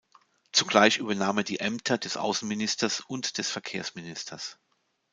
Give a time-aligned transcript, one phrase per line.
[0.51, 4.57] Zugleich übernahm er die Ämter des Außenministers und des Verkehrsministers.